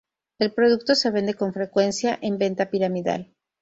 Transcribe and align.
El 0.39 0.51
producto 0.51 0.95
se 0.95 1.11
vende 1.11 1.35
con 1.35 1.53
frecuencia 1.53 2.17
en 2.23 2.39
venta 2.39 2.71
piramidal. 2.71 3.35